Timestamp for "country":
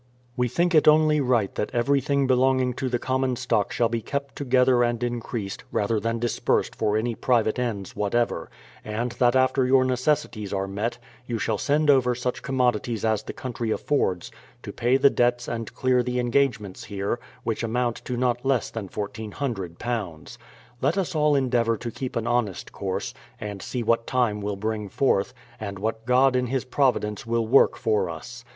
13.33-13.69